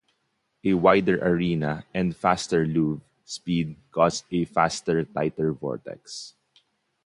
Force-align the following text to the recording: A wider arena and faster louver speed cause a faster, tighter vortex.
A 0.63 0.73
wider 0.73 1.19
arena 1.23 1.85
and 1.93 2.15
faster 2.15 2.65
louver 2.65 3.01
speed 3.23 3.75
cause 3.91 4.23
a 4.31 4.45
faster, 4.45 5.03
tighter 5.03 5.53
vortex. 5.53 6.33